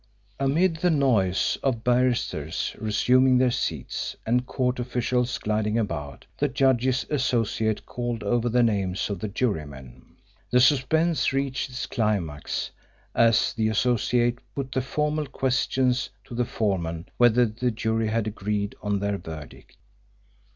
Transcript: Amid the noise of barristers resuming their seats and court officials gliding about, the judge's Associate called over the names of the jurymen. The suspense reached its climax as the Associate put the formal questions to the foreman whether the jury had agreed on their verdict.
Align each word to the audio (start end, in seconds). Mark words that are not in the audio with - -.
Amid 0.39 0.77
the 0.77 0.89
noise 0.89 1.59
of 1.61 1.83
barristers 1.83 2.75
resuming 2.79 3.37
their 3.37 3.51
seats 3.51 4.15
and 4.25 4.47
court 4.47 4.79
officials 4.79 5.37
gliding 5.37 5.77
about, 5.77 6.25
the 6.39 6.47
judge's 6.47 7.05
Associate 7.11 7.85
called 7.85 8.23
over 8.23 8.49
the 8.49 8.63
names 8.63 9.11
of 9.11 9.19
the 9.19 9.27
jurymen. 9.27 10.03
The 10.49 10.59
suspense 10.59 11.31
reached 11.31 11.69
its 11.69 11.85
climax 11.85 12.71
as 13.13 13.53
the 13.53 13.67
Associate 13.67 14.39
put 14.55 14.71
the 14.71 14.81
formal 14.81 15.27
questions 15.27 16.09
to 16.23 16.33
the 16.33 16.45
foreman 16.45 17.07
whether 17.17 17.45
the 17.45 17.69
jury 17.69 18.07
had 18.07 18.25
agreed 18.25 18.73
on 18.81 18.97
their 19.01 19.19
verdict. 19.19 19.77